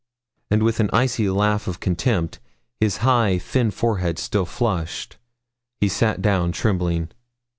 [0.49, 2.39] And with an icy laugh of contempt,
[2.79, 5.19] his high, thin forehead still flushed,
[5.79, 7.09] he sat down trembling.